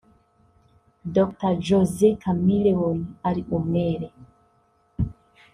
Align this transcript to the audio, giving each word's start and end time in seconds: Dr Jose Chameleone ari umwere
Dr 1.15 1.53
Jose 1.67 2.07
Chameleone 2.21 3.05
ari 3.27 3.41
umwere 3.57 4.07